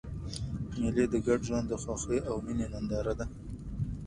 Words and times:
مېلې 0.79 1.05
د 1.11 1.15
ګډ 1.25 1.39
ژوند 1.47 1.65
د 1.69 1.73
خوښۍ 1.81 2.19
او 2.29 2.35
میني 2.45 2.67
ننداره 2.73 3.13
ده. 3.19 3.25